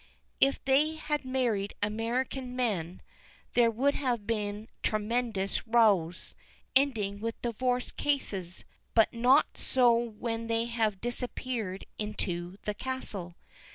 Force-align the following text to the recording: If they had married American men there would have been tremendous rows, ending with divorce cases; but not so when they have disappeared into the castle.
If 0.39 0.65
they 0.65 0.95
had 0.95 1.25
married 1.25 1.75
American 1.83 2.55
men 2.55 3.03
there 3.53 3.69
would 3.69 3.93
have 3.93 4.25
been 4.25 4.67
tremendous 4.81 5.67
rows, 5.67 6.33
ending 6.75 7.19
with 7.19 7.39
divorce 7.43 7.91
cases; 7.91 8.65
but 8.95 9.13
not 9.13 9.59
so 9.59 9.93
when 9.95 10.47
they 10.47 10.65
have 10.65 11.01
disappeared 11.01 11.85
into 11.99 12.57
the 12.63 12.73
castle. 12.73 13.35